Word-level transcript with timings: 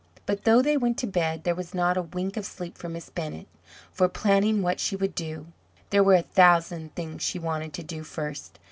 But 0.25 0.45
though 0.45 0.63
they 0.63 0.77
went 0.77 0.97
to 0.97 1.05
bed, 1.05 1.43
there 1.43 1.53
was 1.53 1.75
not 1.75 1.95
a 1.95 2.01
wink 2.01 2.35
of 2.35 2.43
sleep 2.43 2.75
for 2.75 2.89
Miss 2.89 3.11
Bennett, 3.11 3.47
for 3.91 4.09
planning 4.09 4.63
what 4.63 4.79
she 4.79 4.95
would 4.95 5.13
do. 5.13 5.45
There 5.91 6.03
were 6.03 6.15
a 6.15 6.23
thousand 6.23 6.95
things 6.95 7.21
she 7.21 7.37
wanted 7.37 7.71
to 7.73 7.83
do 7.83 8.01
first. 8.03 8.57